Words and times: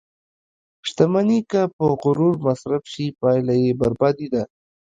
•شتمني 0.87 1.39
که 1.51 1.61
په 1.75 1.85
غرور 2.01 2.35
مصرف 2.47 2.83
شي، 2.93 3.05
پایله 3.21 3.55
یې 3.63 3.71
بربادي 3.79 4.27
ده. 4.33 4.43